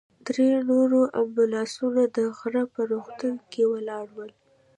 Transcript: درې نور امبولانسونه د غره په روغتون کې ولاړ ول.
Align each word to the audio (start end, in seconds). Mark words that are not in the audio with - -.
درې 0.27 0.49
نور 0.69 0.89
امبولانسونه 1.21 2.01
د 2.15 2.17
غره 2.37 2.63
په 2.73 2.81
روغتون 2.91 3.35
کې 3.51 3.63
ولاړ 3.71 4.05
ول. 4.15 4.31